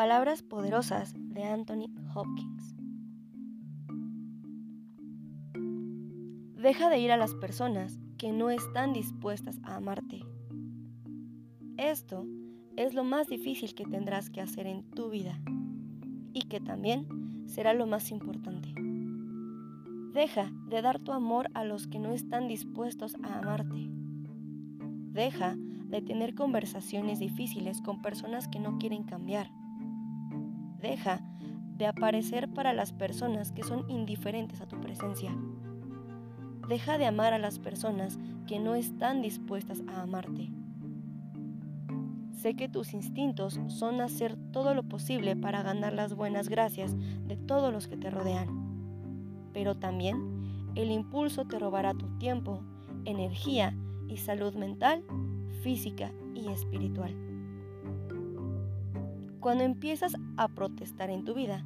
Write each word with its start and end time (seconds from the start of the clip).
Palabras 0.00 0.42
poderosas 0.42 1.12
de 1.14 1.44
Anthony 1.44 1.90
Hopkins. 2.14 2.74
Deja 6.56 6.88
de 6.88 6.98
ir 6.98 7.12
a 7.12 7.18
las 7.18 7.34
personas 7.34 7.98
que 8.16 8.32
no 8.32 8.48
están 8.48 8.94
dispuestas 8.94 9.58
a 9.62 9.76
amarte. 9.76 10.22
Esto 11.76 12.26
es 12.78 12.94
lo 12.94 13.04
más 13.04 13.28
difícil 13.28 13.74
que 13.74 13.84
tendrás 13.84 14.30
que 14.30 14.40
hacer 14.40 14.66
en 14.66 14.90
tu 14.90 15.10
vida 15.10 15.38
y 16.32 16.48
que 16.48 16.60
también 16.60 17.44
será 17.46 17.74
lo 17.74 17.86
más 17.86 18.10
importante. 18.10 18.72
Deja 20.14 20.50
de 20.70 20.80
dar 20.80 20.98
tu 21.00 21.12
amor 21.12 21.50
a 21.52 21.64
los 21.64 21.86
que 21.86 21.98
no 21.98 22.12
están 22.12 22.48
dispuestos 22.48 23.16
a 23.22 23.40
amarte. 23.40 23.90
Deja 25.12 25.56
de 25.58 26.00
tener 26.00 26.34
conversaciones 26.34 27.18
difíciles 27.18 27.82
con 27.82 28.00
personas 28.00 28.48
que 28.48 28.60
no 28.60 28.78
quieren 28.78 29.02
cambiar. 29.04 29.59
Deja 30.80 31.20
de 31.76 31.86
aparecer 31.86 32.48
para 32.48 32.72
las 32.72 32.92
personas 32.92 33.52
que 33.52 33.62
son 33.62 33.88
indiferentes 33.90 34.60
a 34.60 34.66
tu 34.66 34.80
presencia. 34.80 35.34
Deja 36.68 36.98
de 36.98 37.06
amar 37.06 37.32
a 37.32 37.38
las 37.38 37.58
personas 37.58 38.18
que 38.46 38.58
no 38.58 38.74
están 38.74 39.22
dispuestas 39.22 39.82
a 39.88 40.02
amarte. 40.02 40.50
Sé 42.32 42.54
que 42.54 42.68
tus 42.68 42.94
instintos 42.94 43.60
son 43.68 44.00
hacer 44.00 44.36
todo 44.52 44.74
lo 44.74 44.82
posible 44.82 45.36
para 45.36 45.62
ganar 45.62 45.92
las 45.92 46.14
buenas 46.14 46.48
gracias 46.48 46.96
de 47.26 47.36
todos 47.36 47.72
los 47.72 47.86
que 47.86 47.96
te 47.96 48.10
rodean. 48.10 48.48
Pero 49.52 49.76
también 49.76 50.70
el 50.74 50.90
impulso 50.90 51.44
te 51.44 51.58
robará 51.58 51.92
tu 51.92 52.06
tiempo, 52.18 52.62
energía 53.04 53.76
y 54.08 54.16
salud 54.16 54.54
mental, 54.54 55.04
física 55.62 56.12
y 56.34 56.48
espiritual. 56.48 57.29
Cuando 59.40 59.64
empiezas 59.64 60.12
a 60.36 60.48
protestar 60.48 61.08
en 61.08 61.24
tu 61.24 61.32
vida, 61.32 61.64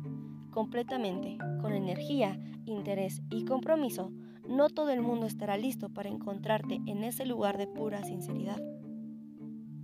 completamente, 0.52 1.38
con 1.60 1.72
energía, 1.72 2.38
interés 2.66 3.20
y 3.30 3.44
compromiso, 3.44 4.12
no 4.48 4.68
todo 4.68 4.90
el 4.90 5.00
mundo 5.00 5.26
estará 5.26 5.56
listo 5.56 5.88
para 5.88 6.08
encontrarte 6.08 6.80
en 6.86 7.02
ese 7.02 7.26
lugar 7.26 7.58
de 7.58 7.66
pura 7.66 8.04
sinceridad. 8.04 8.62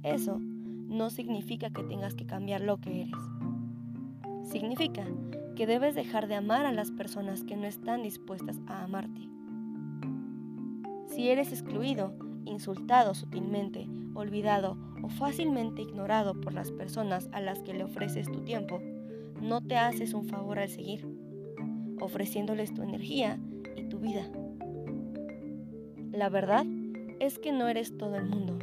Eso 0.05 0.39
no 0.39 1.11
significa 1.11 1.71
que 1.71 1.83
tengas 1.83 2.15
que 2.15 2.27
cambiar 2.27 2.61
lo 2.61 2.79
que 2.79 3.03
eres. 3.03 3.19
Significa 4.45 5.05
que 5.57 5.67
debes 5.67 5.97
dejar 5.97 6.29
de 6.29 6.37
amar 6.37 6.67
a 6.67 6.73
las 6.73 6.93
personas 6.93 7.43
que 7.43 7.57
no 7.57 7.67
están 7.67 8.05
dispuestas 8.05 8.61
a 8.69 8.85
amarte. 8.85 9.29
Si 11.09 11.29
eres 11.29 11.51
excluido, 11.51 12.15
insultado 12.45 13.15
sutilmente, 13.15 13.89
olvidado 14.15 14.77
o 15.03 15.09
fácilmente 15.09 15.83
ignorado 15.83 16.41
por 16.41 16.53
las 16.53 16.71
personas 16.71 17.29
a 17.33 17.41
las 17.41 17.61
que 17.61 17.75
le 17.75 17.85
ofreces 17.85 18.31
tu 18.31 18.41
tiempo, 18.41 18.81
no 19.41 19.61
te 19.61 19.77
haces 19.77 20.15
un 20.15 20.27
favor 20.27 20.59
al 20.59 20.69
seguir, 20.69 21.07
ofreciéndoles 22.01 22.75
tu 22.75 22.83
energía 22.83 23.39
y 23.77 23.85
tu 23.85 23.99
vida. 23.99 24.31
La 26.13 26.29
verdad 26.29 26.67
es 27.21 27.39
que 27.39 27.53
no 27.53 27.69
eres 27.69 27.97
todo 27.97 28.17
el 28.17 28.27
mundo 28.27 28.59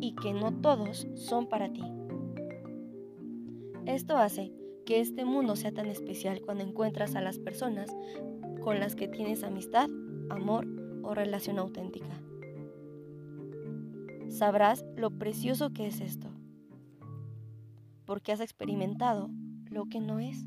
y 0.00 0.14
que 0.14 0.32
no 0.32 0.52
todos 0.52 1.06
son 1.14 1.48
para 1.48 1.72
ti. 1.72 1.82
Esto 3.86 4.16
hace 4.16 4.52
que 4.86 5.00
este 5.00 5.24
mundo 5.24 5.56
sea 5.56 5.72
tan 5.72 5.86
especial 5.86 6.40
cuando 6.40 6.64
encuentras 6.64 7.14
a 7.14 7.20
las 7.20 7.38
personas 7.38 7.90
con 8.62 8.80
las 8.80 8.96
que 8.96 9.08
tienes 9.08 9.42
amistad, 9.42 9.88
amor 10.30 10.66
o 11.02 11.14
relación 11.14 11.58
auténtica. 11.58 12.20
Sabrás 14.32 14.82
lo 14.96 15.10
precioso 15.10 15.74
que 15.74 15.86
es 15.86 16.00
esto, 16.00 16.30
porque 18.06 18.32
has 18.32 18.40
experimentado 18.40 19.28
lo 19.66 19.84
que 19.84 20.00
no 20.00 20.20
es. 20.20 20.46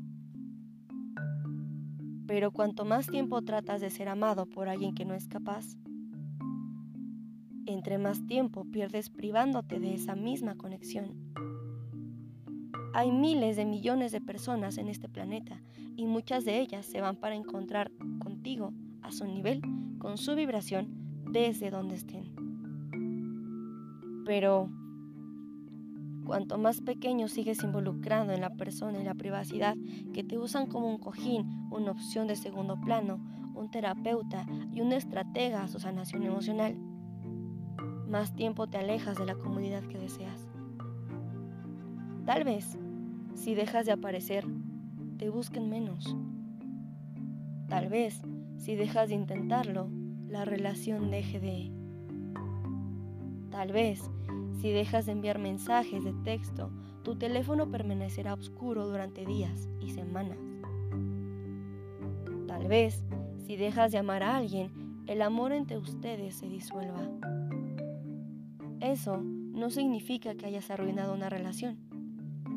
Pero 2.26 2.50
cuanto 2.50 2.84
más 2.84 3.06
tiempo 3.06 3.42
tratas 3.42 3.80
de 3.80 3.90
ser 3.90 4.08
amado 4.08 4.46
por 4.46 4.68
alguien 4.68 4.92
que 4.92 5.04
no 5.04 5.14
es 5.14 5.28
capaz, 5.28 5.76
entre 7.64 7.98
más 7.98 8.26
tiempo 8.26 8.64
pierdes 8.64 9.08
privándote 9.08 9.78
de 9.78 9.94
esa 9.94 10.16
misma 10.16 10.56
conexión. 10.56 11.32
Hay 12.92 13.12
miles 13.12 13.54
de 13.54 13.66
millones 13.66 14.10
de 14.10 14.20
personas 14.20 14.78
en 14.78 14.88
este 14.88 15.08
planeta 15.08 15.62
y 15.94 16.06
muchas 16.06 16.44
de 16.44 16.58
ellas 16.58 16.86
se 16.86 17.00
van 17.00 17.14
para 17.14 17.36
encontrar 17.36 17.92
contigo 18.18 18.72
a 19.02 19.12
su 19.12 19.26
nivel, 19.26 19.62
con 20.00 20.18
su 20.18 20.34
vibración, 20.34 20.88
desde 21.30 21.70
donde 21.70 21.94
estén. 21.94 22.45
Pero 24.26 24.68
cuanto 26.26 26.58
más 26.58 26.80
pequeño 26.80 27.28
sigues 27.28 27.62
involucrado 27.62 28.32
en 28.32 28.40
la 28.42 28.50
persona 28.50 29.00
y 29.00 29.04
la 29.04 29.14
privacidad 29.14 29.76
que 30.12 30.24
te 30.24 30.36
usan 30.36 30.66
como 30.66 30.90
un 30.90 30.98
cojín, 30.98 31.46
una 31.70 31.92
opción 31.92 32.26
de 32.26 32.36
segundo 32.36 32.78
plano, 32.80 33.24
un 33.54 33.70
terapeuta 33.70 34.44
y 34.72 34.80
una 34.80 34.96
estratega 34.96 35.62
a 35.62 35.68
su 35.68 35.78
sanación 35.78 36.24
emocional, 36.24 36.76
más 38.08 38.34
tiempo 38.34 38.66
te 38.66 38.78
alejas 38.78 39.16
de 39.16 39.26
la 39.26 39.36
comunidad 39.36 39.84
que 39.84 39.98
deseas. 39.98 40.48
Tal 42.24 42.42
vez, 42.42 42.76
si 43.34 43.54
dejas 43.54 43.86
de 43.86 43.92
aparecer, 43.92 44.44
te 45.18 45.30
busquen 45.30 45.68
menos. 45.68 46.16
Tal 47.68 47.88
vez, 47.88 48.20
si 48.56 48.74
dejas 48.74 49.08
de 49.08 49.14
intentarlo, 49.14 49.88
la 50.28 50.44
relación 50.44 51.10
deje 51.10 51.38
de... 51.38 51.72
Tal 53.50 53.72
vez, 53.72 54.10
si 54.60 54.70
dejas 54.70 55.06
de 55.06 55.12
enviar 55.12 55.38
mensajes 55.38 56.04
de 56.04 56.12
texto, 56.24 56.70
tu 57.02 57.16
teléfono 57.16 57.70
permanecerá 57.70 58.34
oscuro 58.34 58.88
durante 58.88 59.24
días 59.24 59.68
y 59.80 59.90
semanas. 59.90 60.38
Tal 62.46 62.66
vez, 62.66 63.04
si 63.46 63.56
dejas 63.56 63.92
de 63.92 63.98
amar 63.98 64.22
a 64.22 64.36
alguien, 64.36 64.72
el 65.06 65.22
amor 65.22 65.52
entre 65.52 65.78
ustedes 65.78 66.34
se 66.34 66.48
disuelva. 66.48 67.08
Eso 68.80 69.22
no 69.22 69.70
significa 69.70 70.34
que 70.34 70.46
hayas 70.46 70.70
arruinado 70.70 71.14
una 71.14 71.28
relación. 71.28 71.76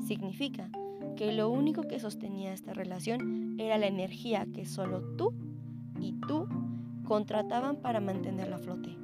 Significa 0.05 0.69
que 1.15 1.31
lo 1.31 1.49
único 1.49 1.83
que 1.83 1.99
sostenía 1.99 2.53
esta 2.53 2.73
relación 2.73 3.55
era 3.59 3.77
la 3.77 3.87
energía 3.87 4.47
que 4.53 4.65
solo 4.65 5.01
tú 5.15 5.33
y 5.99 6.13
tú 6.27 6.47
contrataban 7.05 7.77
para 7.77 7.99
mantenerla 7.99 8.55
a 8.55 8.59
flote. 8.59 8.97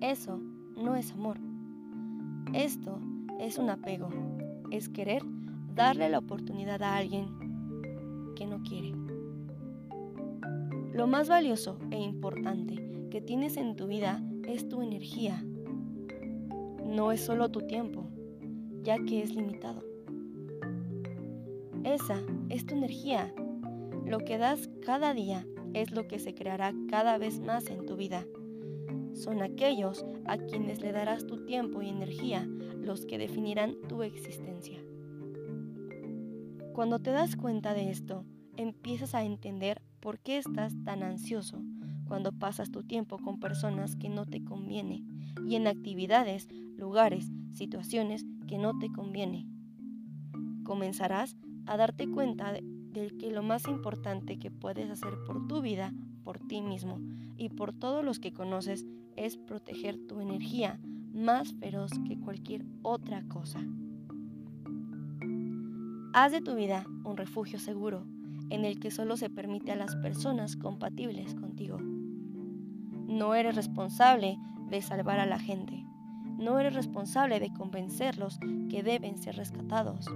Eso 0.00 0.40
no 0.76 0.96
es 0.96 1.12
amor. 1.12 1.38
Esto 2.52 2.98
es 3.40 3.58
un 3.58 3.70
apego. 3.70 4.08
Es 4.70 4.88
querer 4.88 5.22
darle 5.74 6.08
la 6.08 6.18
oportunidad 6.18 6.82
a 6.82 6.96
alguien 6.96 7.26
que 8.36 8.46
no 8.46 8.62
quiere. 8.62 8.92
Lo 10.92 11.06
más 11.06 11.28
valioso 11.28 11.78
e 11.90 11.98
importante 11.98 13.08
que 13.10 13.20
tienes 13.20 13.56
en 13.56 13.76
tu 13.76 13.86
vida 13.86 14.22
es 14.46 14.68
tu 14.68 14.82
energía. 14.82 15.44
No 16.84 17.10
es 17.10 17.20
solo 17.20 17.50
tu 17.50 17.62
tiempo, 17.62 18.04
ya 18.82 18.98
que 18.98 19.22
es 19.22 19.34
limitado. 19.34 19.82
Esa 21.82 22.20
es 22.48 22.64
tu 22.66 22.74
energía. 22.74 23.32
Lo 24.06 24.18
que 24.18 24.38
das 24.38 24.68
cada 24.84 25.14
día 25.14 25.46
es 25.72 25.90
lo 25.90 26.06
que 26.06 26.18
se 26.18 26.34
creará 26.34 26.72
cada 26.88 27.18
vez 27.18 27.40
más 27.40 27.66
en 27.66 27.84
tu 27.86 27.96
vida. 27.96 28.24
Son 29.14 29.42
aquellos 29.42 30.04
a 30.26 30.36
quienes 30.36 30.80
le 30.82 30.92
darás 30.92 31.26
tu 31.26 31.44
tiempo 31.46 31.82
y 31.82 31.88
energía 31.88 32.46
los 32.80 33.06
que 33.06 33.18
definirán 33.18 33.76
tu 33.88 34.02
existencia. 34.02 34.80
Cuando 36.72 36.98
te 36.98 37.10
das 37.10 37.36
cuenta 37.36 37.72
de 37.72 37.90
esto, 37.90 38.24
empiezas 38.56 39.14
a 39.14 39.24
entender 39.24 39.80
por 40.00 40.18
qué 40.18 40.38
estás 40.38 40.74
tan 40.84 41.02
ansioso 41.02 41.62
cuando 42.06 42.32
pasas 42.32 42.70
tu 42.70 42.82
tiempo 42.82 43.18
con 43.18 43.40
personas 43.40 43.96
que 43.96 44.08
no 44.08 44.26
te 44.26 44.44
conviene 44.44 45.04
y 45.46 45.56
en 45.56 45.66
actividades, 45.66 46.48
lugares, 46.76 47.30
situaciones 47.52 48.24
que 48.46 48.58
no 48.58 48.78
te 48.78 48.90
conviene. 48.92 49.46
Comenzarás 50.64 51.36
a 51.66 51.76
darte 51.76 52.10
cuenta 52.10 52.52
de, 52.52 52.62
que 53.18 53.30
lo 53.30 53.42
más 53.42 53.66
importante 53.66 54.38
que 54.38 54.50
puedes 54.50 54.90
hacer 54.90 55.14
por 55.26 55.46
tu 55.46 55.60
vida, 55.62 55.92
por 56.24 56.38
ti 56.38 56.62
mismo 56.62 56.98
y 57.36 57.50
por 57.50 57.72
todos 57.72 58.04
los 58.04 58.18
que 58.18 58.32
conoces 58.32 58.86
es 59.16 59.36
proteger 59.36 59.98
tu 60.06 60.20
energía 60.20 60.80
más 61.12 61.52
feroz 61.54 61.92
que 62.06 62.18
cualquier 62.18 62.64
otra 62.82 63.22
cosa. 63.28 63.60
Haz 66.12 66.32
de 66.32 66.40
tu 66.40 66.54
vida 66.54 66.86
un 67.04 67.16
refugio 67.16 67.58
seguro 67.58 68.06
en 68.50 68.64
el 68.64 68.78
que 68.78 68.90
solo 68.90 69.16
se 69.16 69.30
permite 69.30 69.72
a 69.72 69.76
las 69.76 69.96
personas 69.96 70.56
compatibles 70.56 71.34
contigo. 71.34 71.78
No 71.80 73.34
eres 73.34 73.56
responsable 73.56 74.38
de 74.70 74.82
salvar 74.82 75.20
a 75.20 75.26
la 75.26 75.38
gente. 75.38 75.84
No 76.38 76.58
eres 76.58 76.74
responsable 76.74 77.40
de 77.40 77.52
convencerlos 77.52 78.38
que 78.68 78.82
deben 78.82 79.18
ser 79.18 79.36
rescatados. 79.36 80.06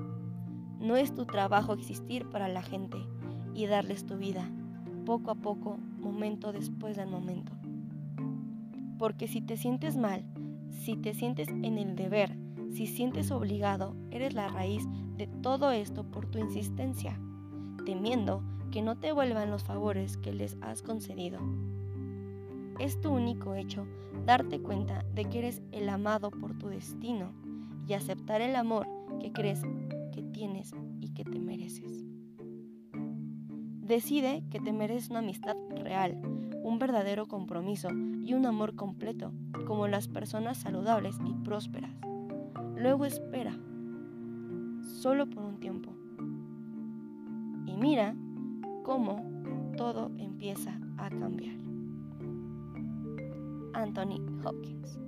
No 0.81 0.96
es 0.96 1.14
tu 1.14 1.26
trabajo 1.26 1.72
existir 1.72 2.28
para 2.28 2.49
la 2.49 2.62
gente 2.62 2.99
y 3.54 3.66
darles 3.66 4.06
tu 4.06 4.16
vida, 4.16 4.49
poco 5.08 5.31
a 5.31 5.34
poco, 5.37 5.78
momento 6.00 6.52
después 6.52 6.94
del 6.94 7.08
momento. 7.08 7.50
Porque 8.99 9.26
si 9.26 9.40
te 9.40 9.56
sientes 9.56 9.96
mal, 9.96 10.22
si 10.69 10.99
te 10.99 11.14
sientes 11.14 11.49
en 11.49 11.78
el 11.78 11.96
deber, 11.96 12.37
si 12.75 12.87
sientes 12.87 13.31
obligado, 13.31 13.96
eres 14.10 14.34
la 14.34 14.49
raíz 14.49 14.87
de 15.16 15.26
todo 15.26 15.70
esto 15.72 16.05
por 16.05 16.26
tu 16.26 16.38
insistencia, 16.38 17.19
temiendo 17.87 18.43
que 18.70 18.82
no 18.82 18.96
te 18.96 19.12
vuelvan 19.12 19.50
los 19.50 19.64
favores 19.64 20.19
que 20.19 20.34
les 20.34 20.58
has 20.60 20.82
concedido. 20.82 21.40
Es 22.78 23.00
tu 23.00 23.11
único 23.11 23.54
hecho 23.54 23.87
darte 24.26 24.61
cuenta 24.61 25.06
de 25.14 25.25
que 25.25 25.38
eres 25.38 25.62
el 25.72 25.88
amado 25.88 26.31
por 26.31 26.58
tu 26.58 26.69
destino 26.69 27.32
y 27.87 27.94
aceptar 27.94 28.43
el 28.43 28.56
amor 28.56 28.87
que 29.20 29.32
crees 29.32 29.62
que 30.12 30.22
tienes 30.22 30.75
y 31.00 31.14
que 31.14 31.25
te 31.25 31.40
mereces. 31.40 32.07
Decide 33.88 34.43
que 34.50 34.61
te 34.61 34.75
mereces 34.75 35.08
una 35.08 35.20
amistad 35.20 35.56
real, 35.82 36.20
un 36.62 36.79
verdadero 36.79 37.26
compromiso 37.26 37.88
y 37.90 38.35
un 38.35 38.44
amor 38.44 38.75
completo, 38.75 39.32
como 39.67 39.88
las 39.88 40.08
personas 40.08 40.58
saludables 40.58 41.17
y 41.25 41.32
prósperas. 41.43 41.90
Luego 42.76 43.06
espera, 43.06 43.58
solo 45.00 45.26
por 45.31 45.43
un 45.43 45.58
tiempo. 45.58 45.90
Y 47.64 47.79
mira 47.79 48.14
cómo 48.85 49.25
todo 49.79 50.11
empieza 50.19 50.79
a 50.99 51.08
cambiar. 51.08 51.56
Anthony 53.73 54.20
Hopkins 54.44 54.99